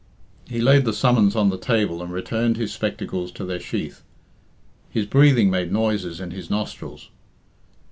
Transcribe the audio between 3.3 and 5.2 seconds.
to their sheath. His